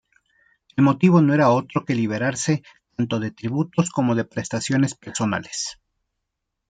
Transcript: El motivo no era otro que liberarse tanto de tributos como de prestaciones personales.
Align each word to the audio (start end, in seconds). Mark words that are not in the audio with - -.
El 0.75 0.83
motivo 0.83 1.21
no 1.21 1.35
era 1.35 1.51
otro 1.51 1.85
que 1.85 1.93
liberarse 1.93 2.63
tanto 2.97 3.19
de 3.19 3.29
tributos 3.29 3.91
como 3.91 4.15
de 4.15 4.25
prestaciones 4.25 4.95
personales. 4.95 5.79